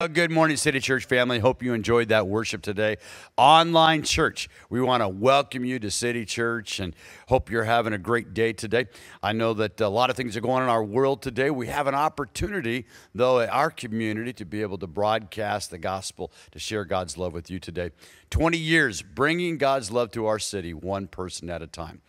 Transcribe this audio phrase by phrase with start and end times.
[0.00, 1.40] Uh, good morning, City Church family.
[1.40, 2.98] Hope you enjoyed that worship today.
[3.36, 6.94] Online church, we want to welcome you to City Church and
[7.26, 8.86] hope you're having a great day today.
[9.24, 11.50] I know that a lot of things are going on in our world today.
[11.50, 16.30] We have an opportunity, though, in our community to be able to broadcast the gospel,
[16.52, 17.90] to share God's love with you today.
[18.30, 22.02] 20 years bringing God's love to our city, one person at a time.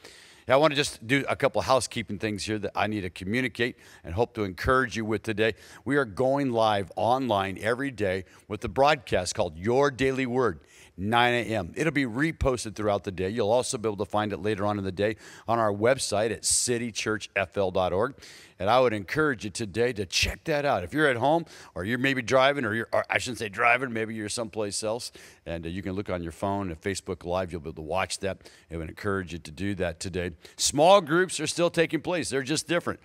[0.52, 3.78] I want to just do a couple housekeeping things here that I need to communicate
[4.04, 5.54] and hope to encourage you with today.
[5.86, 10.62] We are going live online every day with the broadcast called Your Daily Word.
[11.00, 11.72] 9 a.m.
[11.76, 13.30] It'll be reposted throughout the day.
[13.30, 15.16] You'll also be able to find it later on in the day
[15.48, 18.16] on our website at citychurchfl.org.
[18.60, 20.84] And I would encourage you today to check that out.
[20.84, 21.46] If you're at home
[21.76, 25.14] or you're maybe driving, or, you're, or I shouldn't say driving, maybe you're someplace else,
[25.46, 27.54] and uh, you can look on your phone at Facebook Live.
[27.54, 28.40] You'll be able to watch that.
[28.70, 30.32] I would encourage you to do that today.
[30.58, 33.00] Small groups are still taking place, they're just different.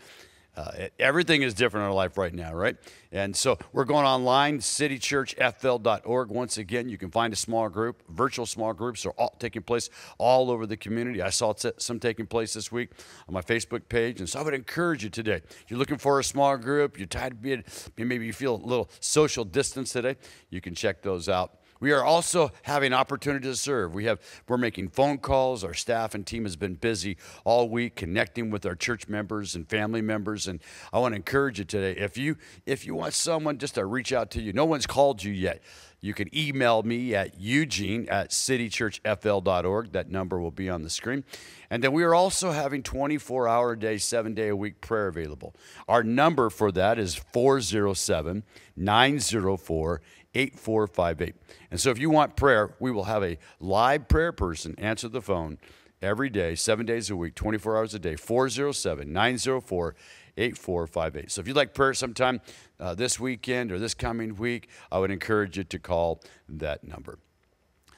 [0.57, 2.77] Uh, everything is different in our life right now, right?
[3.11, 6.31] And so we're going online, citychurchfl.org.
[6.31, 8.03] Once again, you can find a small group.
[8.09, 11.23] Virtual small groups are all taking place all over the community.
[11.23, 12.91] I saw some taking place this week
[13.29, 14.21] on my Facebook page.
[14.21, 15.37] And so I would encourage you today.
[15.45, 17.65] If you're looking for a small group, you're tired of being,
[17.97, 20.17] maybe you feel a little social distance today,
[20.51, 21.59] you can check those out.
[21.85, 23.93] We are also having opportunity to serve.
[23.93, 24.19] We have
[24.49, 25.63] we're making phone calls.
[25.63, 29.69] Our staff and team has been busy all week connecting with our church members and
[29.69, 30.49] family members.
[30.49, 30.61] And
[30.95, 31.93] I want to encourage you today.
[32.01, 35.23] If you if you want someone just to reach out to you, no one's called
[35.23, 35.63] you yet.
[36.01, 39.93] You can email me at eugene at citychurchfl.org.
[39.93, 41.25] That number will be on the screen.
[41.71, 45.09] And then we are also having 24 hour a day, seven day a week prayer
[45.09, 45.55] available.
[45.87, 48.43] Our number for that is 407
[48.77, 50.01] 904
[50.35, 51.35] 8458.
[51.71, 55.23] And so if you want prayer, we will have a live prayer person answer the
[55.23, 55.59] phone
[56.03, 59.95] every day, seven days a week, 24 hours a day, 407 904
[60.37, 61.31] 8458.
[61.31, 62.41] So if you'd like prayer sometime
[62.81, 67.19] uh, this weekend or this coming week, I would encourage you to call that number.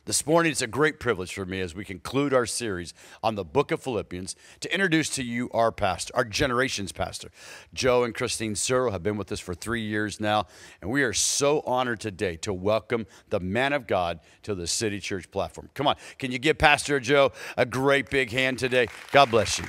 [0.07, 3.43] This morning, it's a great privilege for me as we conclude our series on the
[3.43, 7.33] book of Philippians to introduce to you our pastor, our generation's pastor.
[7.75, 10.47] Joe and Christine Searle have been with us for three years now,
[10.81, 15.01] and we are so honored today to welcome the man of God to the City
[15.01, 15.71] Church platform.
[15.75, 18.87] Come on, can you give Pastor Joe a great big hand today?
[19.11, 19.65] God bless you.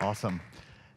[0.00, 0.40] Awesome.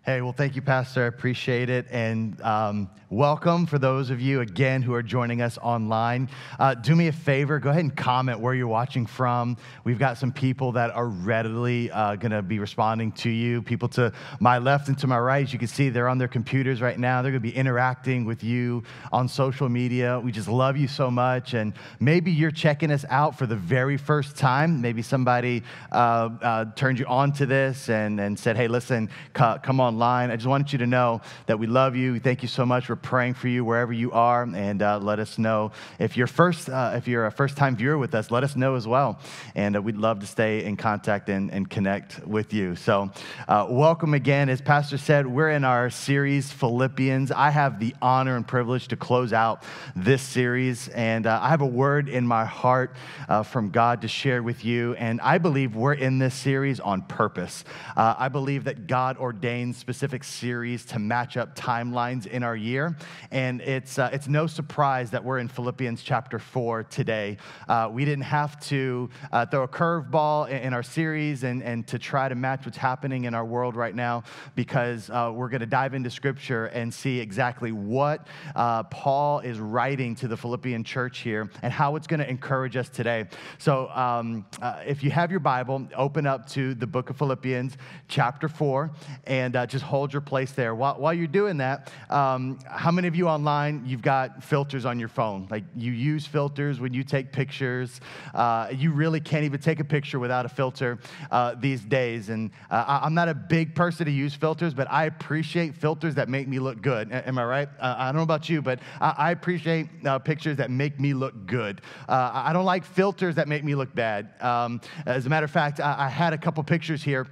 [0.06, 1.06] Hey, well, thank you, Pastor.
[1.06, 1.88] I appreciate it.
[1.90, 6.28] And um, welcome for those of you, again, who are joining us online.
[6.60, 9.56] Uh, do me a favor, go ahead and comment where you're watching from.
[9.86, 13.62] We've got some people that are readily uh, going to be responding to you.
[13.62, 14.12] People to
[14.42, 17.22] my left and to my right, you can see, they're on their computers right now.
[17.22, 20.20] They're going to be interacting with you on social media.
[20.20, 21.54] We just love you so much.
[21.54, 21.72] And
[22.02, 24.82] maybe you're checking us out for the very first time.
[24.82, 25.64] Maybe somebody
[25.94, 30.32] uh, uh turned you on to this and, and said, hey, listen, come on online.
[30.32, 32.14] I just wanted you to know that we love you.
[32.14, 32.90] We Thank you so much.
[32.90, 36.68] We're praying for you wherever you are, and uh, let us know if you're first
[36.68, 38.32] uh, if you're a first time viewer with us.
[38.32, 39.20] Let us know as well,
[39.54, 42.76] and uh, we'd love to stay in contact and, and connect with you.
[42.76, 43.12] So,
[43.48, 44.50] uh, welcome again.
[44.50, 47.32] As Pastor said, we're in our series Philippians.
[47.32, 49.64] I have the honor and privilege to close out
[49.96, 52.96] this series, and uh, I have a word in my heart
[53.30, 54.96] uh, from God to share with you.
[54.96, 57.64] And I believe we're in this series on purpose.
[57.96, 62.96] I believe that God ordains specific series to match up timelines in our year.
[63.32, 67.36] And it's, uh, it's no surprise that we're in Philippians chapter 4 today.
[67.68, 71.86] Uh, we didn't have to uh, throw a curveball in, in, our series and, and
[71.88, 74.24] to try to match what's happening in our world right now
[74.56, 79.60] because uh, we're going to dive into scripture and see exactly what uh, Paul is
[79.60, 83.26] writing to the Philippian church here and how it's going to encourage us today.
[83.58, 87.76] So um, uh, if you have your Bible, open up to the book of Philippians,
[88.08, 88.90] chapter 4,
[89.26, 90.74] and just hold your place there.
[90.74, 95.00] While, while you're doing that, um, how many of you online, you've got filters on
[95.00, 95.48] your phone?
[95.50, 98.00] Like you use filters when you take pictures.
[98.36, 101.00] Uh, you really can't even take a picture without a filter
[101.32, 102.30] uh, these days.
[102.30, 106.30] And uh, I'm not a big person to use filters, but I appreciate filters that
[106.30, 107.12] make me look good.
[107.12, 107.70] Am I right?
[107.80, 111.48] Uh, I don't know about you, but I, appreciate uh, pictures that make me look
[111.48, 111.82] good.
[112.08, 114.40] Uh, I don't like filters that make me look bad.
[114.40, 117.26] Um, as a matter of fact, I, I had a couple pictures here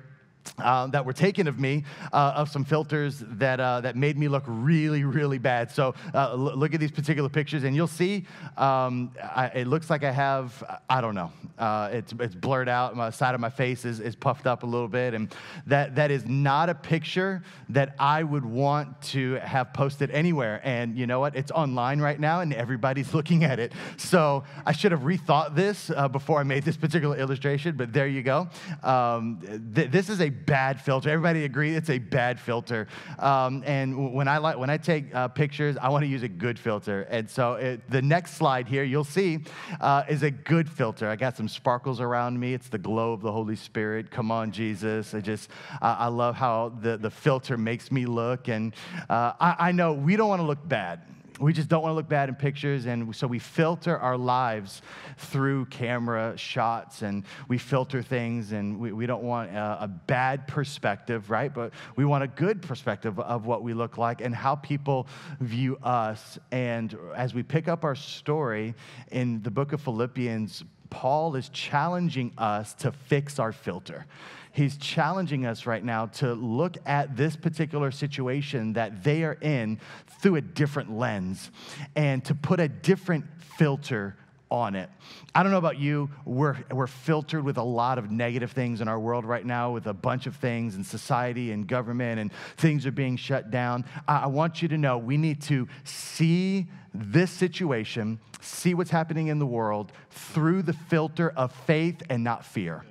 [0.57, 1.83] uh, that were taken of me
[2.13, 5.71] uh, of some filters that, uh, that made me look really, really bad.
[5.71, 8.25] So uh, l- look at these particular pictures, and you'll see
[8.57, 12.95] um, I, it looks like I have, I don't know, uh, it's, it's blurred out.
[12.95, 15.33] My side of my face is, is puffed up a little bit, and
[15.67, 20.61] that, that is not a picture that I would want to have posted anywhere.
[20.63, 21.35] And you know what?
[21.35, 23.73] It's online right now, and everybody's looking at it.
[23.97, 28.23] So I should have rethought this before I made this particular illustration, but there you
[28.23, 28.49] go.
[28.83, 29.39] Um,
[29.75, 31.09] th- this is a bad filter.
[31.09, 32.87] Everybody agree it's a bad filter.
[33.19, 36.29] Um, and when I like when I take uh, pictures, I want to use a
[36.29, 37.03] good filter.
[37.03, 39.39] And so it, the next slide here, you'll see,
[39.79, 41.07] uh, is a good filter.
[41.07, 42.53] I got some sparkles around me.
[42.53, 44.09] It's the glow of the Holy Spirit.
[44.09, 45.13] Come on, Jesus.
[45.13, 45.49] I just
[45.81, 48.47] uh, I love how the the filter makes me look.
[48.47, 48.73] And
[49.09, 51.01] uh, I, I know we don't want to look bad
[51.41, 54.81] we just don't want to look bad in pictures and so we filter our lives
[55.17, 60.47] through camera shots and we filter things and we, we don't want a, a, bad
[60.47, 61.53] perspective right?
[61.53, 65.07] But we want a good perspective of what we look like and how people
[65.39, 66.37] view us.
[66.51, 68.75] And as we pick up our story
[69.11, 74.05] in the book of philippians paul is challenging us to fix our filter
[74.51, 79.79] he's challenging us right now to look at this particular situation that they are in
[80.21, 81.51] through a different lens
[81.95, 83.25] and to put a different
[83.57, 84.15] filter
[84.49, 84.89] on it.
[85.33, 88.89] I don't know about you, we're, we're filtered with a lot of negative things in
[88.89, 92.85] our world right now, with a bunch of things in society and government, and things
[92.85, 93.85] are being shut down.
[94.09, 99.27] I, I want you to know we need to see this situation, see what's happening
[99.27, 102.83] in the world through the filter of faith and not fear.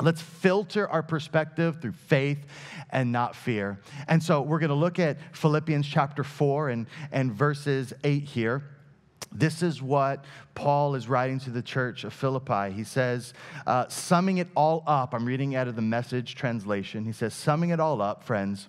[0.00, 2.38] Let's filter our perspective through faith
[2.90, 3.78] and not fear.
[4.08, 8.62] And so we're going to look at Philippians chapter 4 and, and verses 8 here.
[9.32, 10.24] This is what
[10.54, 12.72] Paul is writing to the church of Philippi.
[12.72, 13.32] He says,
[13.66, 17.04] uh, summing it all up, I'm reading out of the message translation.
[17.04, 18.68] He says, summing it all up, friends,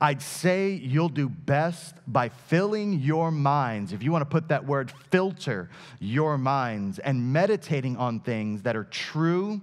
[0.00, 4.66] I'd say you'll do best by filling your minds, if you want to put that
[4.66, 9.62] word filter your minds, and meditating on things that are true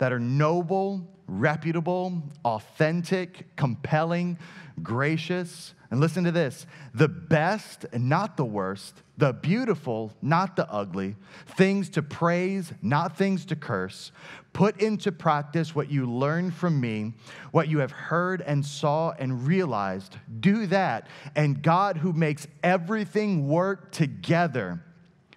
[0.00, 4.38] that are noble, reputable, authentic, compelling,
[4.82, 5.74] gracious.
[5.90, 11.14] And listen to this the best, not the worst, the beautiful, not the ugly,
[11.46, 14.12] things to praise, not things to curse.
[14.54, 17.12] Put into practice what you learned from me,
[17.52, 20.16] what you have heard and saw and realized.
[20.40, 21.06] Do that,
[21.36, 24.82] and God, who makes everything work together,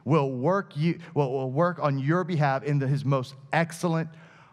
[0.06, 4.10] will work, you, will, will work on your behalf in the, his most excellent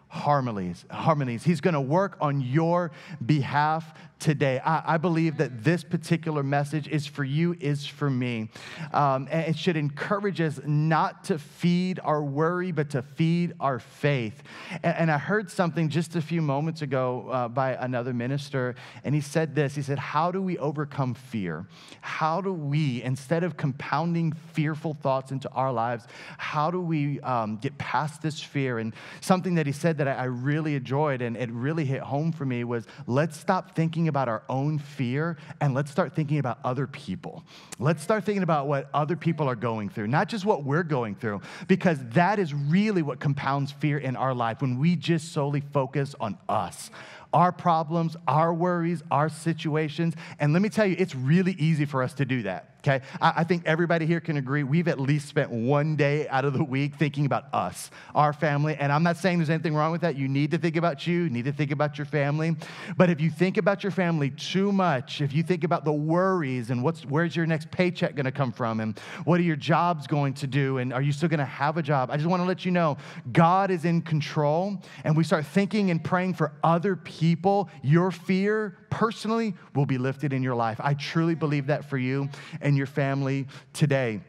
[0.09, 0.83] harmonies.
[0.91, 1.45] harmonies.
[1.45, 2.91] He's going to work on your
[3.25, 4.61] behalf today.
[4.63, 8.49] I, I, believe that this particular message is for you, is for me.
[8.93, 13.79] Um, and it should encourage us not to feed our worry, but to feed our
[13.79, 14.43] faith.
[14.83, 19.15] And, and I heard something just a few moments ago uh, by another minister, and
[19.15, 21.65] he said this He said, How do we overcome fear?
[22.01, 26.05] How do we, instead of compounding fearful thoughts into our lives,
[26.37, 28.77] how do we um, get past this fear?
[28.77, 32.31] And something that he said that I, I really enjoyed and it really hit home
[32.31, 36.59] for me was let's stop thinking about our own fear and let's start thinking about
[36.63, 37.43] other people.
[37.79, 41.15] Let's start thinking about what other people are going through, not just what we're going
[41.15, 45.61] through, because that is really what compounds fear in our life when we just solely
[45.73, 46.91] focus on us
[47.33, 50.13] our problems, our worries, our situations.
[50.37, 53.03] And let me tell you, it's really easy for us to do that okay?
[53.21, 56.53] I, I, think everybody here can agree we've at least spent one day out of
[56.53, 58.75] the week thinking about us, our family.
[58.75, 60.15] And I'm not saying there's anything wrong with that.
[60.15, 62.55] You need to think about you, you need to think about your family.
[62.97, 66.71] But if you think about your family too much, if you think about the worries
[66.71, 70.33] and what's, where's your next paycheck gonna come from, and what are your jobs going
[70.35, 72.09] to do, and are you still gonna have a job?
[72.11, 72.97] I just wanna let you know
[73.31, 78.77] God is in control, and we start thinking and praying for other people, your fear
[78.89, 80.79] personally will be lifted in your life.
[80.79, 82.29] I truly believe that for you.
[82.61, 84.21] And and your family today.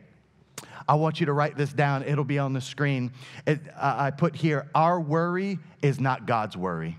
[0.88, 2.02] I want you to write this down.
[2.02, 3.12] It'll be on the screen.
[3.46, 6.98] It, I put here, our worry is not God's worry.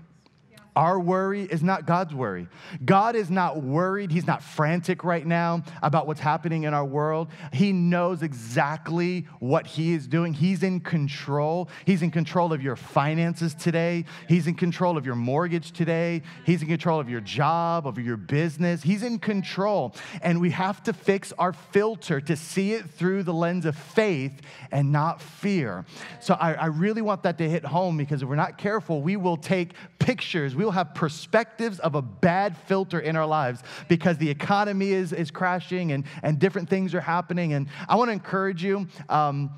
[0.76, 2.48] Our worry is not God's worry.
[2.84, 4.10] God is not worried.
[4.10, 7.28] He's not frantic right now about what's happening in our world.
[7.52, 10.34] He knows exactly what He is doing.
[10.34, 11.68] He's in control.
[11.84, 14.04] He's in control of your finances today.
[14.28, 16.22] He's in control of your mortgage today.
[16.44, 18.82] He's in control of your job, of your business.
[18.82, 19.94] He's in control.
[20.22, 24.40] And we have to fix our filter to see it through the lens of faith
[24.72, 25.84] and not fear.
[26.20, 29.16] So I, I really want that to hit home because if we're not careful, we
[29.16, 30.54] will take pictures.
[30.54, 35.12] We we'll have perspectives of a bad filter in our lives because the economy is,
[35.12, 37.52] is crashing and, and different things are happening.
[37.52, 39.50] And I want to encourage you um,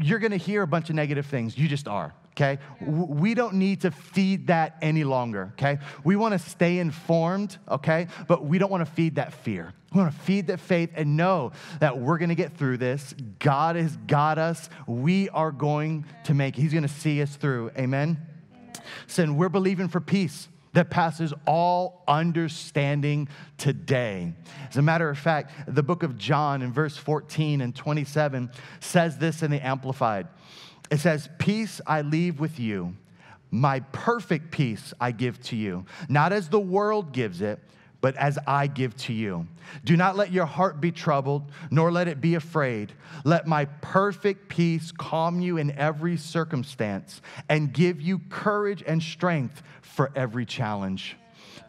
[0.00, 1.56] you're going to hear a bunch of negative things.
[1.56, 2.58] You just are okay?
[2.80, 5.78] We don't need to feed that any longer, okay?
[6.04, 8.06] We want to stay informed, okay?
[8.28, 9.74] But we don't want to feed that fear.
[9.92, 13.14] We want to feed that faith and know that we're going to get through this.
[13.40, 14.70] God has got us.
[14.86, 17.72] We are going to make, He's going to see us through.
[17.76, 18.27] Amen?
[19.08, 24.32] Saying we're believing for peace that passes all understanding today.
[24.68, 28.50] As a matter of fact, the book of John in verse 14 and 27
[28.80, 30.28] says this in the Amplified.
[30.90, 32.96] It says, Peace I leave with you,
[33.50, 37.60] My perfect peace I give to you, not as the world gives it,
[38.00, 39.46] but as I give to you.
[39.84, 42.92] Do not let your heart be troubled, nor let it be afraid.
[43.24, 49.62] Let my perfect peace calm you in every circumstance and give you courage and strength
[49.82, 51.16] for every challenge.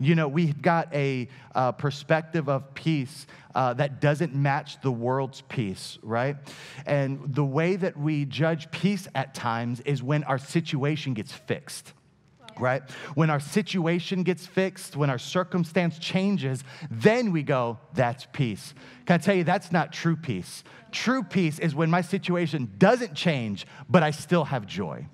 [0.02, 5.42] You know, we've got a uh, perspective of peace uh, that doesn't match the world's
[5.42, 6.38] peace, right?
[6.86, 11.94] And the way that we judge peace at times is when our situation gets fixed
[12.60, 12.82] right?
[13.16, 18.74] When our situation gets fixed, when our circumstance changes, then we go, that's peace.
[19.06, 20.64] Can I tell you, that's not true peace.
[20.92, 25.06] True peace is when my situation doesn't change, but I still have joy.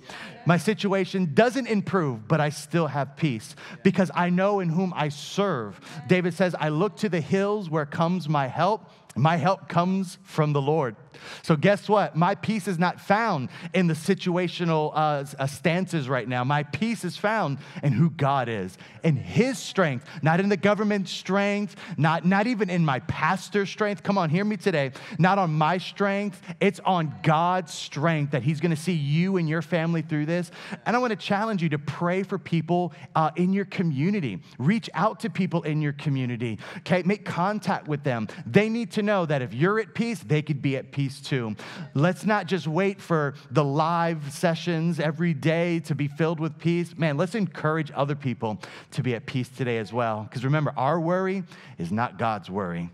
[0.46, 5.10] My situation doesn't improve, but I still have peace because I know in whom I
[5.10, 5.80] serve.
[6.08, 8.90] David says, I look to the hills where comes my help.
[9.16, 10.98] My help comes from the Lord.
[11.42, 12.16] So, guess what?
[12.16, 16.44] My peace is not found in the situational uh, uh, stances right now.
[16.44, 21.08] My peace is found in who God is, in His strength, not in the government
[21.08, 24.04] strength, not, not even in my pastor's strength.
[24.04, 24.92] Come on, hear me today.
[25.20, 29.62] Not on my strength, it's on God's strength that He's gonna see you and your
[29.62, 30.52] family through this.
[30.86, 34.42] And I wanna challenge you to pray for people uh, in your community.
[34.58, 37.04] Reach out to people in your community, okay?
[37.04, 38.28] Make contact with them.
[38.46, 41.56] They need to know that if you're at peace, they could be at peace too.
[41.94, 46.98] Let's not just wait for the live sessions every day to be filled with peace.
[46.98, 48.60] Man, let's encourage other people
[48.92, 50.24] to be at peace today as well.
[50.24, 51.44] Because remember, our worry
[51.78, 52.90] is not God's worry.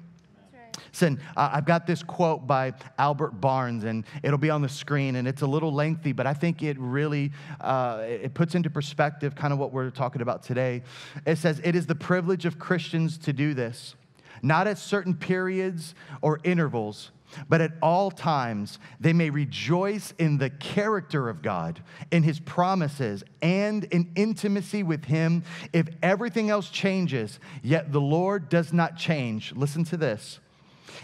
[0.91, 5.27] Listen, I've got this quote by Albert Barnes, and it'll be on the screen, and
[5.27, 9.53] it's a little lengthy, but I think it really uh, it puts into perspective kind
[9.53, 10.83] of what we're talking about today.
[11.25, 13.95] It says, "It is the privilege of Christians to do this,
[14.41, 17.11] not at certain periods or intervals."
[17.47, 21.81] But at all times, they may rejoice in the character of God,
[22.11, 25.43] in his promises, and in intimacy with him.
[25.71, 30.39] If everything else changes, yet the Lord does not change, listen to this.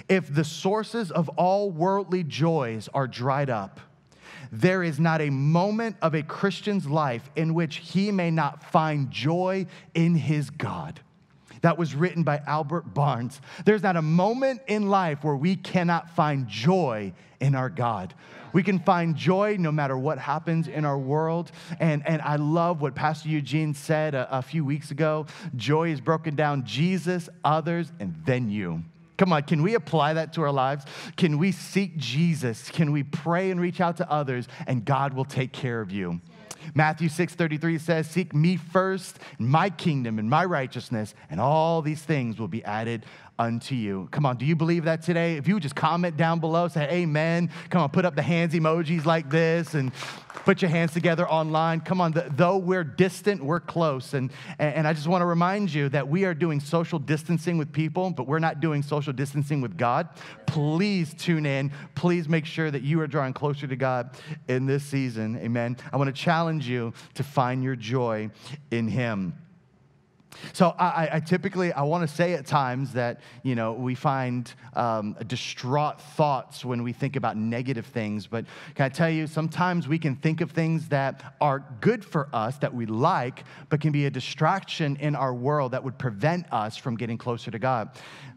[0.09, 3.79] If the sources of all worldly joys are dried up,
[4.51, 9.09] there is not a moment of a Christian's life in which he may not find
[9.09, 10.99] joy in his God
[11.67, 13.41] that was written by Albert Barnes.
[13.65, 18.13] There's not a moment in life where we cannot find joy in our God.
[18.53, 21.51] We can find joy no matter what happens in our world.
[21.81, 25.25] And, and I love what Pastor Eugene said a, a few weeks ago
[25.57, 28.81] joy is broken down Jesus, others, and then you.
[29.17, 30.85] Come on, can we apply that to our lives?
[31.17, 32.69] Can we seek Jesus?
[32.69, 36.21] Can we pray and reach out to others, and God will take care of you?
[36.77, 42.37] Matthew 6:33 says, "Seek me first, my kingdom and my righteousness, and all these things
[42.37, 43.03] will be added
[43.39, 44.07] unto you.
[44.11, 45.37] Come on, do you believe that today?
[45.37, 47.49] If you would just comment down below, say amen.
[47.69, 49.91] Come on, put up the hands emojis like this and
[50.45, 51.81] put your hands together online.
[51.81, 54.13] Come on, though we're distant, we're close.
[54.13, 57.71] And, and I just want to remind you that we are doing social distancing with
[57.71, 60.09] people, but we're not doing social distancing with God.
[60.45, 61.71] Please tune in.
[61.95, 64.11] Please make sure that you are drawing closer to God
[64.47, 65.37] in this season.
[65.37, 65.77] Amen.
[65.91, 68.31] I want to challenge you to find your joy
[68.71, 69.33] in Him.
[70.53, 74.51] So I, I, typically I want to say at times that you know we find
[74.75, 78.27] um, distraught thoughts when we think about negative things.
[78.27, 82.29] But can I tell you, sometimes we can think of things that are good for
[82.33, 86.51] us that we like, but can be a distraction in our world that would prevent
[86.51, 87.89] us from getting closer to God.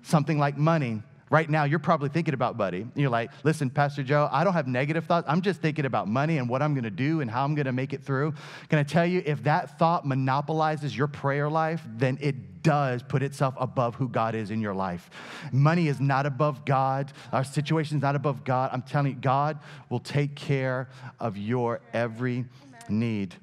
[0.03, 1.03] Something like money.
[1.31, 2.89] Right now, you're probably thinking about money.
[2.97, 5.29] You're like, listen, Pastor Joe, I don't have negative thoughts.
[5.31, 7.67] I'm just thinking about money and what I'm going to do and how I'm going
[7.67, 8.35] to make it through.
[8.69, 13.23] Can I tell you, if that thought monopolizes your prayer life, then it does put
[13.23, 15.09] itself above who God is in your life.
[15.53, 17.13] Money is not above God.
[17.33, 18.71] Our situation is not above God.
[18.73, 20.89] I'm telling you, God will take care
[21.21, 22.45] of your every
[22.89, 23.37] need.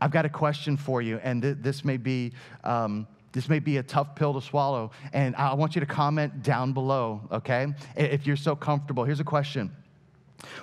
[0.00, 2.32] I've got a question for you, and th- this may be.
[2.62, 6.42] Um, this may be a tough pill to swallow, and I want you to comment
[6.42, 7.66] down below, okay?
[7.94, 9.04] If you're so comfortable.
[9.04, 9.74] Here's a question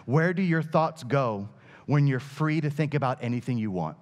[0.06, 1.50] Where do your thoughts go
[1.86, 3.98] when you're free to think about anything you want?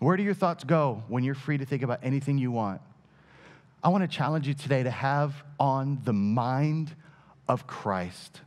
[0.00, 2.80] Where do your thoughts go when you're free to think about anything you want?
[3.82, 6.94] I want to challenge you today to have on the mind
[7.48, 8.40] of Christ.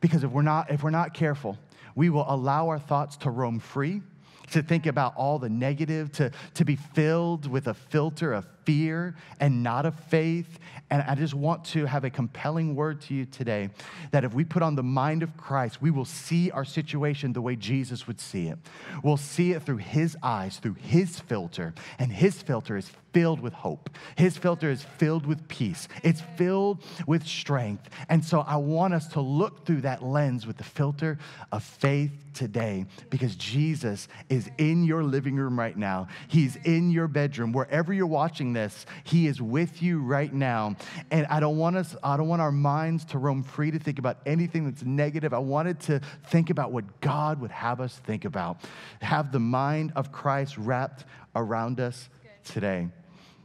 [0.00, 1.58] Because if we're not, if we're not careful,
[1.94, 4.02] we will allow our thoughts to roam free
[4.50, 9.14] to think about all the negative, to, to be filled with a filter of fear
[9.40, 10.58] and not of faith.
[10.90, 13.70] And I just want to have a compelling word to you today
[14.10, 17.40] that if we put on the mind of Christ, we will see our situation the
[17.40, 18.58] way Jesus would see it.
[19.02, 21.72] We'll see it through his eyes, through his filter.
[21.98, 23.90] And his filter is filled with hope.
[24.16, 25.88] His filter is filled with peace.
[26.02, 27.88] It's filled with strength.
[28.08, 31.18] And so I want us to look through that lens with the filter
[31.50, 36.08] of faith today because Jesus is in your living room right now.
[36.28, 37.52] He's in your bedroom.
[37.52, 38.57] Wherever you're watching this,
[39.04, 40.76] he is with you right now.
[41.10, 43.98] And I don't want us I don't want our minds to roam free to think
[43.98, 45.32] about anything that's negative.
[45.32, 48.58] I wanted to think about what God would have us think about.
[49.00, 52.08] Have the mind of Christ wrapped around us
[52.44, 52.88] today.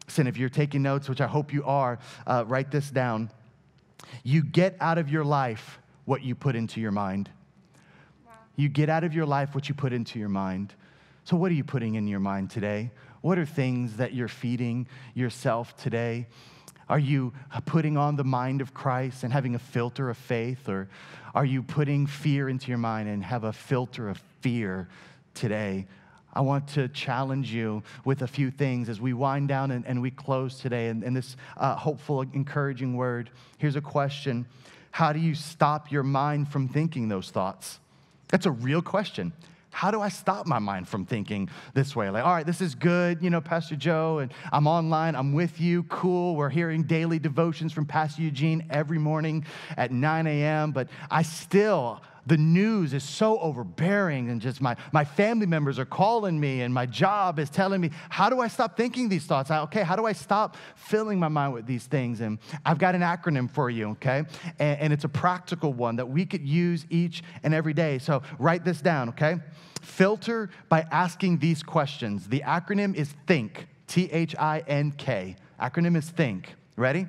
[0.07, 3.31] Listen, if you're taking notes, which I hope you are, uh, write this down.
[4.23, 7.29] You get out of your life what you put into your mind.
[8.25, 8.33] Wow.
[8.55, 10.73] You get out of your life what you put into your mind.
[11.23, 12.91] So, what are you putting in your mind today?
[13.23, 16.27] What are things that you're feeding yourself today?
[16.89, 17.31] Are you
[17.65, 20.67] putting on the mind of Christ and having a filter of faith?
[20.67, 20.89] Or
[21.33, 24.89] are you putting fear into your mind and have a filter of fear
[25.35, 25.87] today?
[26.33, 30.01] I want to challenge you with a few things as we wind down and, and
[30.01, 30.89] we close today.
[30.89, 33.29] And, and this uh, hopeful, encouraging word.
[33.57, 34.45] Here's a question
[34.91, 37.79] How do you stop your mind from thinking those thoughts?
[38.27, 39.31] That's a real question.
[39.73, 42.09] How do I stop my mind from thinking this way?
[42.11, 45.59] Like, all right, this is good, you know, Pastor Joe, and I'm online, I'm with
[45.59, 46.35] you, cool.
[46.35, 52.01] We're hearing daily devotions from Pastor Eugene every morning at 9 a.m., but I still,
[52.25, 56.73] the news is so overbearing and just my, my family members are calling me and
[56.73, 59.51] my job is telling me how do i stop thinking these thoughts?
[59.51, 62.21] I, okay how do i stop filling my mind with these things?
[62.21, 64.23] And i've got an acronym for you okay?
[64.59, 67.99] And, and it's a practical one that we could use each and every day.
[67.99, 69.37] So write this down okay?
[69.81, 72.27] Filter by asking these questions.
[72.27, 76.55] The acronym is think t-h-i-n-k acronym is think.
[76.75, 77.07] Ready?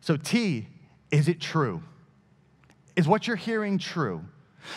[0.00, 0.66] So t
[1.10, 1.82] is it true
[3.00, 4.22] is what you're hearing true?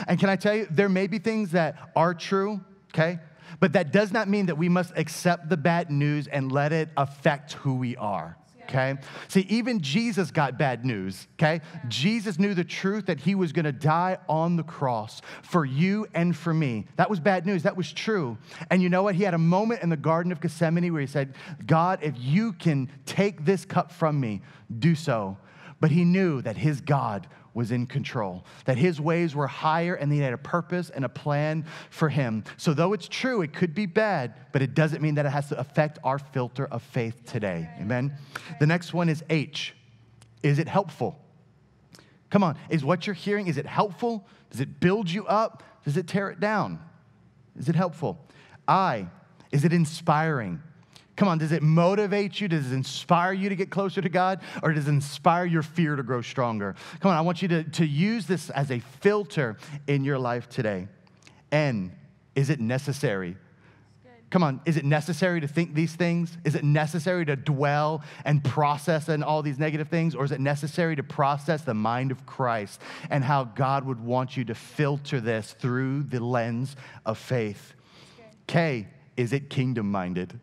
[0.08, 2.62] And can I tell you, there may be things that are true,
[2.94, 3.20] okay?
[3.60, 6.90] But that does not mean that we must accept the bad news and let it
[6.96, 8.38] affect who we are.
[8.64, 8.96] Okay?
[9.28, 11.60] See, even Jesus got bad news, okay?
[11.90, 16.34] Jesus knew the truth that he was gonna die on the cross for you and
[16.34, 16.86] for me.
[16.96, 17.64] That was bad news.
[17.64, 18.38] That was true.
[18.72, 19.16] And you know what?
[19.16, 22.54] He had a moment in the Garden of Gethsemane where he said, God, if you
[22.54, 24.42] can take this cup from me,
[24.80, 25.38] do so.
[25.82, 30.12] But he knew that his God was in control, that his ways were higher and
[30.12, 32.44] he had a purpose and a plan for him.
[32.58, 35.50] So, though it's true, it could be bad, but it doesn't mean that it has
[35.50, 37.70] to affect our filter of faith today.
[37.80, 38.18] Amen?
[38.60, 39.76] The next one is H.
[40.42, 41.20] Is it helpful?
[42.30, 44.28] Come on, is what you're hearing, is it helpful?
[44.50, 45.62] Does it build you up?
[45.86, 46.80] Does it tear it down?
[47.58, 48.20] Is it helpful?
[48.68, 49.08] I,
[49.52, 50.62] is it inspiring?
[51.16, 52.48] Come on, does it motivate you?
[52.48, 54.42] Does it inspire you to get closer to God?
[54.64, 56.76] Or does it inspire your fear to grow stronger?
[57.02, 60.50] Come on, I want you to, to use this as a filter in your life
[60.50, 60.88] today.
[61.52, 61.92] And
[62.36, 63.38] is it necessary?
[64.32, 66.36] Come on, is it necessary to think these things?
[66.44, 70.16] Is it necessary to dwell and process and all these negative things?
[70.16, 74.36] Or is it necessary to process the mind of Christ and how God would want
[74.36, 77.76] you to filter this through the lens of faith?
[78.48, 80.40] K, is it kingdom minded?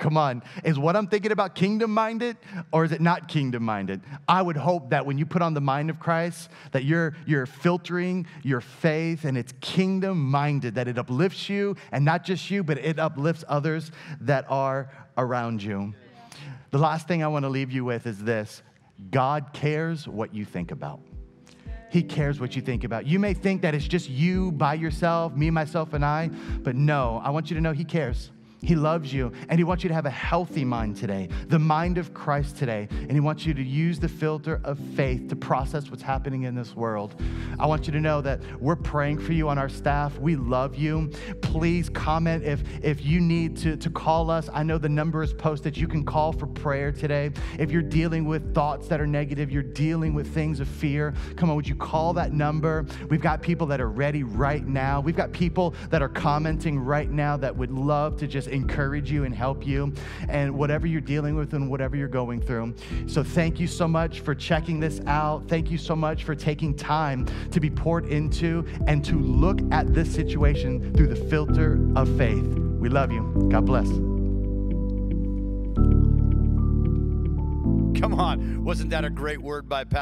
[0.00, 0.42] Come on.
[0.64, 2.38] Is what I'm thinking about kingdom minded
[2.72, 4.00] or is it not kingdom minded?
[4.26, 7.44] I would hope that when you put on the mind of Christ, that you're, you're
[7.44, 12.64] filtering your faith and it's kingdom minded, that it uplifts you and not just you,
[12.64, 15.94] but it uplifts others that are around you.
[16.70, 18.62] The last thing I want to leave you with is this
[19.10, 21.00] God cares what you think about.
[21.90, 23.06] He cares what you think about.
[23.06, 26.30] You may think that it's just you by yourself, me, myself, and I,
[26.62, 28.30] but no, I want you to know He cares.
[28.62, 31.98] He loves you and He wants you to have a healthy mind today, the mind
[31.98, 32.88] of Christ today.
[32.90, 36.54] And He wants you to use the filter of faith to process what's happening in
[36.54, 37.20] this world.
[37.58, 40.18] I want you to know that we're praying for you on our staff.
[40.18, 41.10] We love you.
[41.40, 44.50] Please comment if, if you need to, to call us.
[44.52, 45.76] I know the number is posted.
[45.76, 47.30] You can call for prayer today.
[47.58, 51.48] If you're dealing with thoughts that are negative, you're dealing with things of fear, come
[51.48, 52.86] on, would you call that number?
[53.08, 55.00] We've got people that are ready right now.
[55.00, 59.24] We've got people that are commenting right now that would love to just encourage you
[59.24, 59.92] and help you
[60.28, 62.74] and whatever you're dealing with and whatever you're going through.
[63.06, 65.48] So thank you so much for checking this out.
[65.48, 69.94] Thank you so much for taking time to be poured into and to look at
[69.94, 72.44] this situation through the filter of faith.
[72.80, 73.48] We love you.
[73.50, 73.88] God bless.
[78.00, 78.64] Come on.
[78.64, 79.98] Wasn't that a great word by Pastor?